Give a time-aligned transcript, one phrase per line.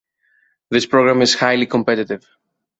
[0.71, 2.25] This program is highly competitive.